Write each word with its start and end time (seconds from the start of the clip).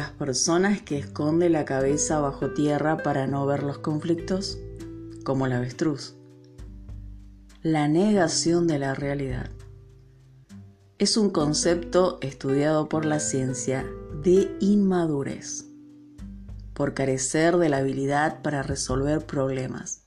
las 0.00 0.12
personas 0.12 0.80
que 0.80 0.96
esconde 0.96 1.50
la 1.50 1.66
cabeza 1.66 2.20
bajo 2.20 2.54
tierra 2.54 3.02
para 3.02 3.26
no 3.26 3.44
ver 3.44 3.62
los 3.62 3.76
conflictos? 3.80 4.58
Como 5.24 5.44
el 5.44 5.52
avestruz. 5.52 6.14
La 7.60 7.86
negación 7.86 8.66
de 8.66 8.78
la 8.78 8.94
realidad. 8.94 9.50
Es 10.96 11.18
un 11.18 11.28
concepto 11.28 12.16
estudiado 12.22 12.88
por 12.88 13.04
la 13.04 13.20
ciencia 13.20 13.86
de 14.24 14.56
inmadurez, 14.60 15.66
por 16.72 16.94
carecer 16.94 17.58
de 17.58 17.68
la 17.68 17.76
habilidad 17.76 18.40
para 18.40 18.62
resolver 18.62 19.26
problemas. 19.26 20.06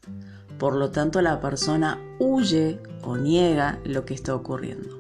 Por 0.58 0.76
lo 0.76 0.90
tanto, 0.90 1.22
la 1.22 1.40
persona 1.40 2.00
huye 2.18 2.80
o 3.04 3.16
niega 3.16 3.80
lo 3.86 4.06
que 4.06 4.16
está 4.16 4.34
ocurriendo. 4.34 5.00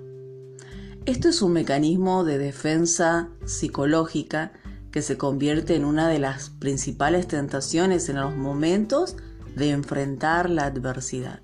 Esto 1.07 1.30
es 1.30 1.41
un 1.41 1.54
mecanismo 1.54 2.23
de 2.23 2.38
defensa 2.38 3.30
psicológica 3.44 4.54
que 4.94 5.02
se 5.02 5.18
convierte 5.18 5.76
en 5.76 5.86
una 5.86 6.08
de 6.08 6.20
las 6.20 6.52
principales 6.52 7.28
tentaciones 7.28 8.10
en 8.10 8.18
los 8.18 8.36
momentos 8.36 9.18
de 9.56 9.72
enfrentar 9.72 10.52
la 10.52 10.66
adversidad. 10.66 11.42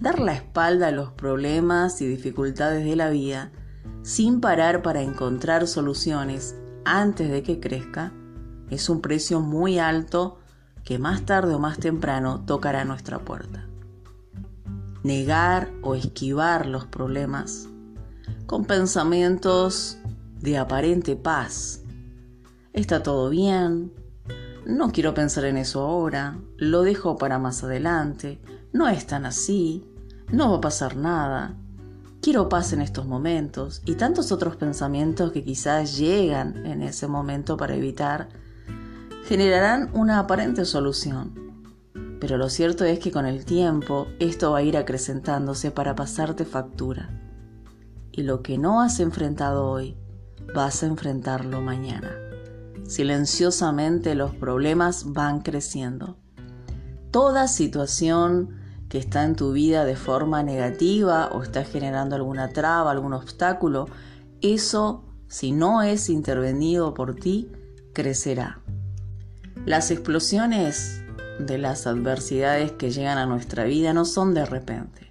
Dar 0.00 0.18
la 0.18 0.32
espalda 0.32 0.86
a 0.86 0.92
los 0.92 1.12
problemas 1.12 2.00
y 2.00 2.06
dificultades 2.06 2.86
de 2.86 2.96
la 2.96 3.10
vida 3.10 3.52
sin 4.02 4.40
parar 4.40 4.80
para 4.80 5.02
encontrar 5.02 5.68
soluciones 5.68 6.56
antes 6.86 7.30
de 7.30 7.42
que 7.42 7.60
crezca 7.60 8.14
es 8.70 8.88
un 8.88 9.02
precio 9.02 9.40
muy 9.40 9.78
alto 9.78 10.38
que 10.84 10.98
más 10.98 11.26
tarde 11.26 11.54
o 11.54 11.58
más 11.58 11.76
temprano 11.76 12.46
tocará 12.46 12.86
nuestra 12.86 13.18
puerta. 13.18 13.68
Negar 15.02 15.70
o 15.82 15.94
esquivar 15.94 16.64
los 16.64 16.86
problemas 16.86 17.68
con 18.46 18.64
pensamientos 18.64 19.98
de 20.40 20.56
aparente 20.56 21.14
paz. 21.14 21.82
Está 22.76 23.02
todo 23.02 23.30
bien, 23.30 23.90
no 24.66 24.92
quiero 24.92 25.14
pensar 25.14 25.46
en 25.46 25.56
eso 25.56 25.80
ahora, 25.80 26.38
lo 26.58 26.82
dejo 26.82 27.16
para 27.16 27.38
más 27.38 27.64
adelante, 27.64 28.38
no 28.74 28.86
es 28.86 29.06
tan 29.06 29.24
así, 29.24 29.90
no 30.30 30.50
va 30.50 30.58
a 30.58 30.60
pasar 30.60 30.94
nada, 30.94 31.56
quiero 32.20 32.50
paz 32.50 32.74
en 32.74 32.82
estos 32.82 33.06
momentos 33.06 33.80
y 33.86 33.94
tantos 33.94 34.30
otros 34.30 34.56
pensamientos 34.56 35.32
que 35.32 35.42
quizás 35.42 35.96
llegan 35.96 36.66
en 36.66 36.82
ese 36.82 37.08
momento 37.08 37.56
para 37.56 37.74
evitar, 37.74 38.28
generarán 39.24 39.88
una 39.94 40.18
aparente 40.18 40.66
solución. 40.66 41.32
Pero 42.20 42.36
lo 42.36 42.50
cierto 42.50 42.84
es 42.84 42.98
que 42.98 43.10
con 43.10 43.24
el 43.24 43.46
tiempo 43.46 44.06
esto 44.18 44.52
va 44.52 44.58
a 44.58 44.62
ir 44.62 44.76
acrecentándose 44.76 45.70
para 45.70 45.94
pasarte 45.94 46.44
factura. 46.44 47.08
Y 48.12 48.22
lo 48.22 48.42
que 48.42 48.58
no 48.58 48.82
has 48.82 49.00
enfrentado 49.00 49.64
hoy, 49.66 49.96
vas 50.54 50.82
a 50.82 50.86
enfrentarlo 50.86 51.62
mañana. 51.62 52.25
Silenciosamente 52.88 54.14
los 54.14 54.34
problemas 54.34 55.12
van 55.12 55.40
creciendo. 55.40 56.18
Toda 57.10 57.48
situación 57.48 58.60
que 58.88 58.98
está 58.98 59.24
en 59.24 59.34
tu 59.34 59.52
vida 59.52 59.84
de 59.84 59.96
forma 59.96 60.42
negativa 60.42 61.28
o 61.32 61.42
está 61.42 61.64
generando 61.64 62.14
alguna 62.16 62.50
traba, 62.50 62.90
algún 62.90 63.12
obstáculo, 63.12 63.86
eso, 64.40 65.04
si 65.26 65.52
no 65.52 65.82
es 65.82 66.08
intervenido 66.08 66.94
por 66.94 67.14
ti, 67.14 67.50
crecerá. 67.92 68.60
Las 69.64 69.90
explosiones 69.90 71.02
de 71.40 71.58
las 71.58 71.86
adversidades 71.86 72.72
que 72.72 72.90
llegan 72.90 73.18
a 73.18 73.26
nuestra 73.26 73.64
vida 73.64 73.92
no 73.92 74.04
son 74.04 74.34
de 74.34 74.46
repente 74.46 75.06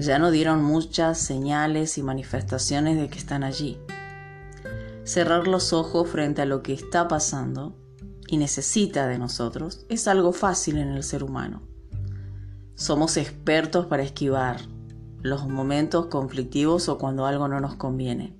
ya 0.00 0.18
no 0.18 0.30
dieron 0.30 0.62
muchas 0.62 1.18
señales 1.18 1.98
y 1.98 2.02
manifestaciones 2.02 2.98
de 2.98 3.08
que 3.08 3.18
están 3.18 3.44
allí. 3.44 3.78
Cerrar 5.10 5.48
los 5.48 5.72
ojos 5.72 6.08
frente 6.08 6.40
a 6.40 6.46
lo 6.46 6.62
que 6.62 6.72
está 6.72 7.08
pasando 7.08 7.76
y 8.28 8.36
necesita 8.36 9.08
de 9.08 9.18
nosotros 9.18 9.84
es 9.88 10.06
algo 10.06 10.30
fácil 10.30 10.78
en 10.78 10.90
el 10.90 11.02
ser 11.02 11.24
humano. 11.24 11.62
Somos 12.76 13.16
expertos 13.16 13.86
para 13.86 14.04
esquivar 14.04 14.60
los 15.20 15.48
momentos 15.48 16.06
conflictivos 16.06 16.88
o 16.88 16.96
cuando 16.96 17.26
algo 17.26 17.48
no 17.48 17.58
nos 17.58 17.74
conviene. 17.74 18.38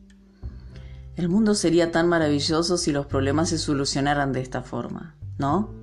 El 1.16 1.28
mundo 1.28 1.56
sería 1.56 1.90
tan 1.90 2.08
maravilloso 2.08 2.76
si 2.76 2.92
los 2.92 3.06
problemas 3.06 3.48
se 3.48 3.58
solucionaran 3.58 4.32
de 4.32 4.40
esta 4.40 4.62
forma, 4.62 5.16
¿no? 5.38 5.74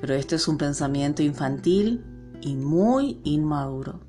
Pero 0.00 0.14
esto 0.14 0.34
es 0.34 0.48
un 0.48 0.58
pensamiento 0.58 1.22
infantil 1.22 2.04
y 2.40 2.56
muy 2.56 3.20
inmaduro. 3.22 4.00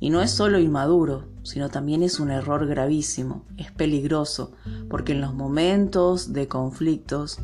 Y 0.00 0.08
no 0.08 0.22
es 0.22 0.30
solo 0.30 0.58
inmaduro, 0.58 1.35
sino 1.46 1.68
también 1.68 2.02
es 2.02 2.18
un 2.18 2.30
error 2.30 2.66
gravísimo, 2.66 3.44
es 3.56 3.70
peligroso, 3.70 4.52
porque 4.90 5.12
en 5.12 5.20
los 5.20 5.32
momentos 5.32 6.32
de 6.32 6.48
conflictos, 6.48 7.38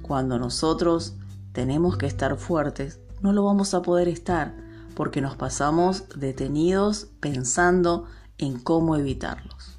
cuando 0.00 0.38
nosotros 0.38 1.16
tenemos 1.52 1.98
que 1.98 2.06
estar 2.06 2.36
fuertes, 2.36 3.00
no 3.20 3.32
lo 3.32 3.44
vamos 3.44 3.74
a 3.74 3.82
poder 3.82 4.06
estar, 4.06 4.54
porque 4.94 5.20
nos 5.20 5.36
pasamos 5.36 6.04
detenidos 6.14 7.08
pensando 7.18 8.06
en 8.38 8.60
cómo 8.60 8.94
evitarlos. 8.94 9.78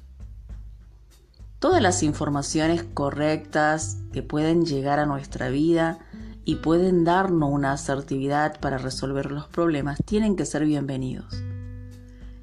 Todas 1.58 1.80
las 1.80 2.02
informaciones 2.02 2.84
correctas 2.84 3.98
que 4.12 4.22
pueden 4.22 4.66
llegar 4.66 4.98
a 4.98 5.06
nuestra 5.06 5.48
vida 5.48 5.98
y 6.44 6.56
pueden 6.56 7.04
darnos 7.04 7.50
una 7.50 7.72
asertividad 7.72 8.60
para 8.60 8.78
resolver 8.78 9.30
los 9.30 9.46
problemas 9.48 9.98
tienen 10.04 10.36
que 10.36 10.46
ser 10.46 10.64
bienvenidos 10.64 11.49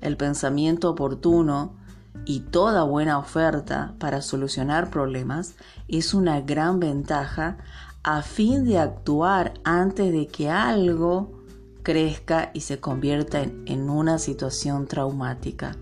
el 0.08 0.18
pensamiento 0.18 0.90
oportuno 0.90 1.76
y 2.26 2.42
toda 2.42 2.84
buena 2.84 3.20
oferta 3.20 3.94
para 4.00 4.22
solucionar 4.22 4.90
problemas 4.90 5.56
es 5.88 6.14
una 6.14 6.42
gran 6.42 6.80
ventaja 6.80 7.58
a 8.04 8.22
fin 8.22 8.66
de 8.66 8.80
actuar 8.80 9.54
antes 9.64 10.12
de 10.12 10.28
que 10.28 10.50
algo 10.50 11.44
crezca 11.84 12.52
y 12.54 12.62
se 12.62 12.80
convierta 12.80 13.42
en, 13.42 13.90
una 13.90 14.20
situación 14.20 14.88
traumática. 14.88 15.76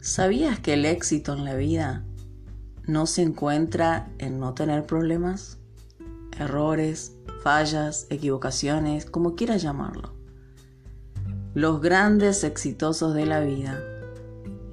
¿Sabías 0.00 0.60
que 0.60 0.74
el 0.74 0.86
éxito 0.86 1.34
en 1.34 1.44
la 1.44 1.54
vida 1.54 2.04
no 2.86 3.06
se 3.06 3.22
encuentra 3.22 4.08
en 4.18 4.38
no 4.38 4.54
tener 4.54 4.86
problemas, 4.86 5.58
errores, 6.38 7.16
fallas, 7.42 8.06
equivocaciones, 8.08 9.04
como 9.04 9.34
quieras 9.34 9.62
llamarlo? 9.62 10.14
Los 11.56 11.80
grandes 11.80 12.44
exitosos 12.44 13.14
de 13.14 13.24
la 13.24 13.40
vida 13.40 13.82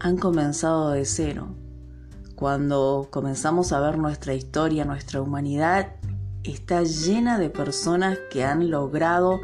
han 0.01 0.17
comenzado 0.17 0.89
de 0.89 1.05
cero. 1.05 1.55
Cuando 2.35 3.07
comenzamos 3.09 3.71
a 3.71 3.79
ver 3.79 3.97
nuestra 3.97 4.33
historia, 4.33 4.83
nuestra 4.83 5.21
humanidad 5.21 5.93
está 6.43 6.83
llena 6.83 7.39
de 7.39 7.49
personas 7.49 8.17
que 8.29 8.43
han 8.43 8.69
logrado 8.69 9.39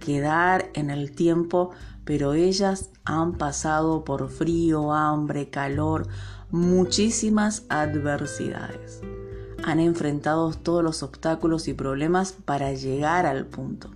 quedar 0.00 0.68
en 0.74 0.90
el 0.90 1.12
tiempo, 1.12 1.70
pero 2.04 2.34
ellas 2.34 2.90
han 3.06 3.38
pasado 3.38 4.04
por 4.04 4.28
frío, 4.28 4.92
hambre, 4.92 5.48
calor, 5.48 6.08
muchísimas 6.50 7.64
adversidades. 7.70 9.00
Han 9.64 9.80
enfrentado 9.80 10.52
todos 10.52 10.84
los 10.84 11.02
obstáculos 11.02 11.68
y 11.68 11.72
problemas 11.72 12.32
para 12.32 12.74
llegar 12.74 13.24
al 13.24 13.46
punto 13.46 13.88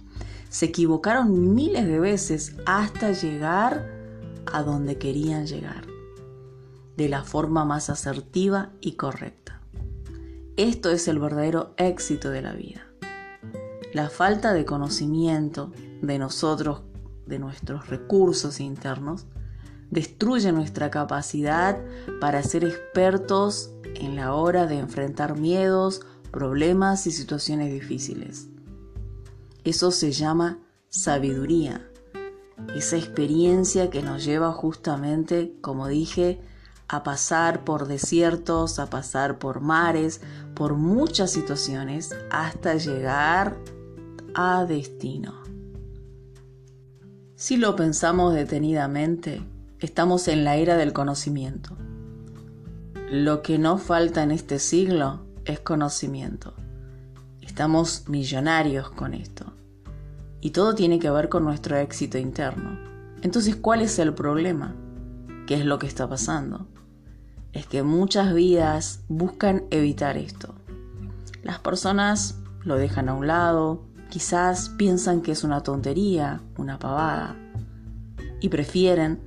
se 0.48 0.66
equivocaron 0.66 1.54
miles 1.54 1.86
de 1.86 1.98
veces 1.98 2.56
hasta 2.66 3.12
llegar 3.12 3.90
a 4.52 4.62
donde 4.62 4.98
querían 4.98 5.46
llegar, 5.46 5.86
de 6.96 7.08
la 7.08 7.24
forma 7.24 7.64
más 7.64 7.90
asertiva 7.90 8.70
y 8.80 8.92
correcta. 8.92 9.60
Esto 10.56 10.90
es 10.90 11.08
el 11.08 11.18
verdadero 11.18 11.74
éxito 11.76 12.30
de 12.30 12.42
la 12.42 12.52
vida. 12.52 12.86
La 13.92 14.08
falta 14.08 14.52
de 14.52 14.64
conocimiento 14.64 15.72
de 16.02 16.18
nosotros, 16.18 16.82
de 17.26 17.38
nuestros 17.38 17.88
recursos 17.88 18.60
internos, 18.60 19.26
destruye 19.90 20.52
nuestra 20.52 20.90
capacidad 20.90 21.78
para 22.20 22.42
ser 22.42 22.64
expertos 22.64 23.70
en 23.94 24.16
la 24.16 24.34
hora 24.34 24.66
de 24.66 24.78
enfrentar 24.78 25.38
miedos, 25.38 26.00
problemas 26.30 27.06
y 27.06 27.12
situaciones 27.12 27.72
difíciles. 27.72 28.48
Eso 29.66 29.90
se 29.90 30.12
llama 30.12 30.60
sabiduría. 30.90 31.90
Esa 32.76 32.96
experiencia 32.96 33.90
que 33.90 34.00
nos 34.00 34.24
lleva 34.24 34.52
justamente, 34.52 35.56
como 35.60 35.88
dije, 35.88 36.40
a 36.86 37.02
pasar 37.02 37.64
por 37.64 37.88
desiertos, 37.88 38.78
a 38.78 38.88
pasar 38.88 39.40
por 39.40 39.60
mares, 39.60 40.20
por 40.54 40.74
muchas 40.74 41.32
situaciones, 41.32 42.14
hasta 42.30 42.76
llegar 42.76 43.56
a 44.36 44.64
destino. 44.66 45.34
Si 47.34 47.56
lo 47.56 47.74
pensamos 47.74 48.34
detenidamente, 48.34 49.42
estamos 49.80 50.28
en 50.28 50.44
la 50.44 50.54
era 50.54 50.76
del 50.76 50.92
conocimiento. 50.92 51.76
Lo 53.10 53.42
que 53.42 53.58
no 53.58 53.78
falta 53.78 54.22
en 54.22 54.30
este 54.30 54.60
siglo 54.60 55.26
es 55.44 55.58
conocimiento. 55.58 56.54
Estamos 57.40 58.08
millonarios 58.08 58.90
con 58.90 59.14
esto. 59.14 59.55
Y 60.40 60.50
todo 60.50 60.74
tiene 60.74 60.98
que 60.98 61.10
ver 61.10 61.28
con 61.28 61.44
nuestro 61.44 61.76
éxito 61.76 62.18
interno. 62.18 62.78
Entonces, 63.22 63.56
¿cuál 63.56 63.82
es 63.82 63.98
el 63.98 64.14
problema? 64.14 64.74
¿Qué 65.46 65.54
es 65.54 65.64
lo 65.64 65.78
que 65.78 65.86
está 65.86 66.08
pasando? 66.08 66.66
es 67.56 67.66
que 67.66 67.82
muchas 67.82 68.34
vidas 68.34 69.00
buscan 69.08 69.64
evitar 69.70 70.18
esto. 70.18 70.54
Las 71.42 71.58
personas 71.58 72.38
lo 72.62 72.76
dejan 72.76 73.08
a 73.08 73.14
un 73.14 73.26
lado, 73.26 73.82
quizás 74.10 74.68
piensan 74.68 75.22
que 75.22 75.32
es 75.32 75.42
una 75.42 75.62
tontería, 75.62 76.42
una 76.58 76.78
pavada, 76.78 77.34
y 78.40 78.50
prefieren 78.50 79.20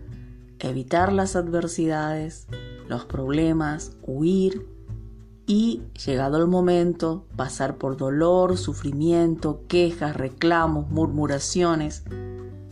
evitar 0.59 1.11
las 1.11 1.35
adversidades, 1.35 2.45
los 2.87 3.05
problemas, 3.05 3.93
huir 4.03 4.67
y, 5.49 5.81
llegado 6.05 6.37
el 6.37 6.45
momento, 6.45 7.25
pasar 7.35 7.77
por 7.77 7.97
dolor, 7.97 8.55
sufrimiento, 8.55 9.63
quejas, 9.67 10.15
reclamos, 10.15 10.91
murmuraciones 10.91 12.03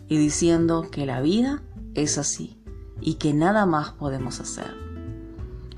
y 0.07 0.17
diciendo 0.19 0.85
que 0.91 1.07
la 1.07 1.19
vida 1.19 1.63
es 1.95 2.19
así 2.19 2.61
y 3.01 3.15
que 3.15 3.33
nada 3.33 3.65
más 3.65 3.93
podemos 3.93 4.39
hacer. 4.39 4.75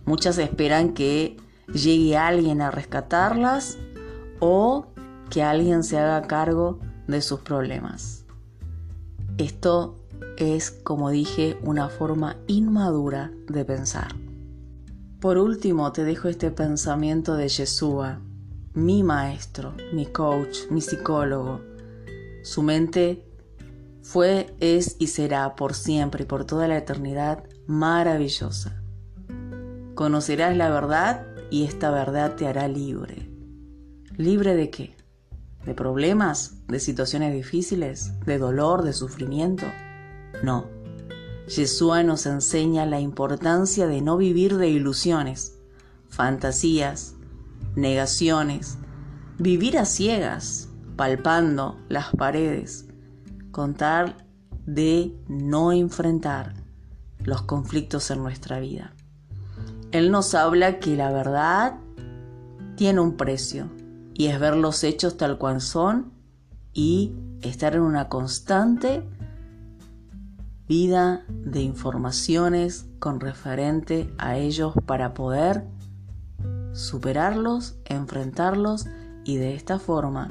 Muchas 0.04 0.38
esperan 0.40 0.94
que 0.94 1.38
llegue 1.72 2.18
alguien 2.18 2.62
a 2.62 2.70
rescatarlas 2.70 3.78
o 4.42 4.88
que 5.30 5.42
alguien 5.42 5.86
se 5.86 5.98
haga 5.98 6.28
cargo 6.28 6.80
de 7.08 7.22
sus 7.22 7.40
problemas. 7.40 8.26
Esto 9.38 9.96
es, 10.36 10.70
como 10.70 11.12
dije, 11.12 11.58
una 11.64 11.88
forma 11.88 12.36
inmadura 12.48 13.32
de 13.48 13.64
pensar. 13.64 14.14
Por 15.20 15.38
último, 15.38 15.92
te 15.92 16.06
dejo 16.06 16.30
este 16.30 16.50
pensamiento 16.50 17.36
de 17.36 17.50
Yeshua, 17.50 18.22
mi 18.74 19.04
maestro, 19.04 19.74
mi 19.92 20.06
coach, 20.06 20.60
mi 20.70 20.80
psicólogo. 20.80 21.60
Su 22.42 22.64
mente 22.64 23.26
fue, 24.02 24.56
es 24.62 24.96
y 24.98 25.08
será 25.08 25.58
por 25.58 25.74
siempre 25.74 26.24
y 26.24 26.26
por 26.26 26.46
toda 26.46 26.70
la 26.70 26.78
eternidad 26.78 27.44
maravillosa. 27.68 28.82
Conocerás 29.94 30.56
la 30.56 30.70
verdad 30.70 31.26
y 31.52 31.66
esta 31.66 31.92
verdad 31.92 32.36
te 32.36 32.48
hará 32.48 32.70
libre. 32.70 33.30
¿Libre 34.16 34.56
de 34.56 34.70
qué? 34.70 34.96
¿De 35.66 35.74
problemas? 35.74 36.66
¿De 36.70 36.80
situaciones 36.80 37.34
difíciles? 37.34 38.18
¿De 38.26 38.38
dolor? 38.38 38.84
¿De 38.84 38.94
sufrimiento? 38.94 39.66
No. 40.44 40.79
Yeshua 41.50 42.04
nos 42.04 42.28
enseña 42.28 42.86
la 42.86 43.00
importancia 43.00 43.88
de 43.88 44.02
no 44.02 44.18
vivir 44.18 44.58
de 44.58 44.70
ilusiones, 44.70 45.58
fantasías, 46.08 47.16
negaciones, 47.76 48.78
vivir 49.40 49.80
a 49.80 49.86
ciegas, 49.86 50.70
palpando 50.96 51.80
las 51.90 52.12
paredes, 52.12 52.88
contar 53.52 54.28
de 54.68 55.16
no 55.28 55.72
enfrentar 55.72 56.54
los 57.24 57.42
conflictos 57.42 58.12
en 58.12 58.22
nuestra 58.22 58.60
vida. 58.60 58.94
Él 59.92 60.12
nos 60.12 60.36
habla 60.36 60.80
que 60.80 60.96
la 60.96 61.12
verdad 61.12 61.80
tiene 62.76 63.00
un 63.00 63.18
precio 63.18 63.72
y 64.14 64.28
es 64.28 64.40
ver 64.40 64.56
los 64.56 64.84
hechos 64.84 65.18
tal 65.18 65.40
cual 65.40 65.62
son 65.62 66.14
y 66.74 67.16
estar 67.42 67.74
en 67.74 67.82
una 67.82 68.08
constante 68.08 69.04
vida 70.70 71.26
de 71.28 71.62
informaciones 71.62 72.86
con 73.00 73.20
referente 73.20 74.14
a 74.20 74.38
ellos 74.38 74.76
para 74.86 75.16
poder 75.16 75.64
superarlos, 76.74 77.76
enfrentarlos 77.86 78.86
y 79.26 79.38
de 79.38 79.56
esta 79.56 79.80
forma 79.80 80.30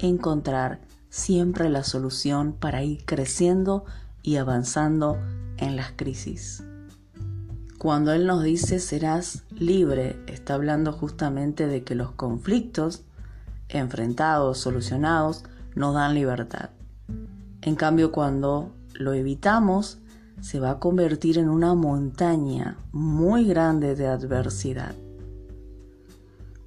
encontrar 0.00 0.80
siempre 1.10 1.70
la 1.70 1.84
solución 1.84 2.54
para 2.54 2.82
ir 2.82 3.04
creciendo 3.04 3.84
y 4.24 4.36
avanzando 4.36 5.16
en 5.58 5.76
las 5.76 5.92
crisis. 5.92 6.64
Cuando 7.78 8.12
Él 8.12 8.26
nos 8.26 8.42
dice 8.42 8.80
serás 8.80 9.44
libre, 9.50 10.20
está 10.26 10.54
hablando 10.54 10.92
justamente 10.92 11.68
de 11.68 11.84
que 11.84 11.94
los 11.94 12.10
conflictos 12.10 13.04
enfrentados, 13.68 14.58
solucionados, 14.58 15.44
nos 15.76 15.94
dan 15.94 16.14
libertad. 16.14 16.70
En 17.62 17.76
cambio, 17.76 18.10
cuando 18.10 18.72
lo 18.98 19.12
evitamos, 19.12 19.98
se 20.40 20.60
va 20.60 20.72
a 20.72 20.78
convertir 20.78 21.38
en 21.38 21.48
una 21.48 21.74
montaña 21.74 22.78
muy 22.92 23.44
grande 23.44 23.94
de 23.94 24.08
adversidad. 24.08 24.94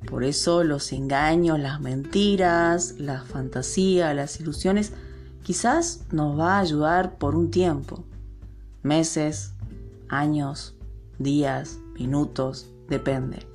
Por 0.09 0.23
eso 0.23 0.63
los 0.63 0.91
engaños, 0.93 1.59
las 1.59 1.79
mentiras, 1.79 2.95
la 2.97 3.21
fantasía, 3.21 4.13
las 4.13 4.39
ilusiones, 4.39 4.93
quizás 5.43 6.05
nos 6.11 6.39
va 6.39 6.55
a 6.55 6.59
ayudar 6.59 7.17
por 7.17 7.35
un 7.35 7.51
tiempo, 7.51 8.03
meses, 8.81 9.53
años, 10.09 10.75
días, 11.19 11.79
minutos, 11.93 12.71
depende. 12.87 13.45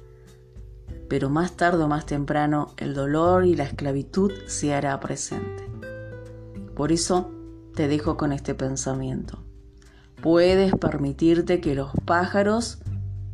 Pero 1.09 1.31
más 1.31 1.53
tarde 1.57 1.83
o 1.83 1.89
más 1.89 2.05
temprano 2.05 2.75
el 2.77 2.95
dolor 2.95 3.47
y 3.47 3.57
la 3.57 3.65
esclavitud 3.65 4.33
se 4.47 4.75
hará 4.75 4.99
presente. 5.01 5.67
Por 6.75 6.93
eso 6.93 7.31
te 7.77 7.89
dejo 7.89 8.17
con 8.17 8.33
este 8.33 8.55
pensamiento. 8.55 9.39
Puedes 10.23 10.75
permitirte 10.75 11.61
que 11.61 11.75
los 11.75 11.93
pájaros 12.07 12.79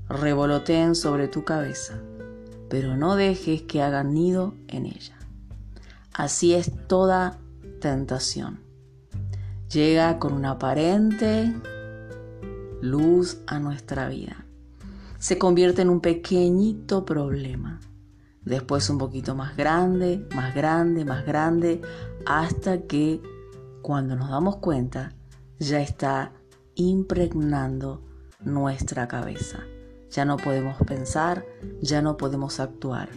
revoloteen 0.08 0.96
sobre 0.96 1.28
tu 1.28 1.44
cabeza, 1.44 1.94
pero 2.68 2.96
no 2.96 3.14
dejes 3.14 3.62
que 3.62 3.80
hagan 3.82 4.12
nido 4.12 4.54
en 4.66 4.86
ella. 4.86 5.16
Así 6.12 6.54
es 6.54 6.72
toda 6.88 7.38
tentación. 7.80 8.58
Llega 9.70 10.18
con 10.18 10.32
una 10.34 10.50
aparente 10.50 11.54
luz 12.82 13.38
a 13.46 13.60
nuestra 13.60 14.08
vida. 14.08 14.44
Se 15.20 15.38
convierte 15.38 15.82
en 15.82 15.88
un 15.88 16.00
pequeñito 16.00 17.04
problema. 17.04 17.80
Después 18.44 18.90
un 18.90 18.98
poquito 18.98 19.36
más 19.36 19.56
grande, 19.56 20.26
más 20.34 20.52
grande, 20.52 21.04
más 21.04 21.24
grande, 21.24 21.80
hasta 22.26 22.82
que 22.82 23.22
cuando 23.82 24.16
nos 24.16 24.30
damos 24.30 24.56
cuenta, 24.56 25.12
ya 25.58 25.80
está 25.80 26.32
impregnando 26.74 28.02
nuestra 28.40 29.08
cabeza. 29.08 29.60
Ya 30.10 30.24
no 30.24 30.36
podemos 30.36 30.76
pensar, 30.86 31.44
ya 31.80 32.02
no 32.02 32.16
podemos 32.16 32.60
actuar. 32.60 33.08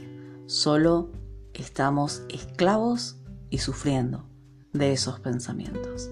Solo 0.47 1.11
estamos 1.53 2.23
esclavos 2.29 3.17
y 3.49 3.59
sufriendo 3.59 4.27
de 4.73 4.93
esos 4.93 5.19
pensamientos. 5.19 6.09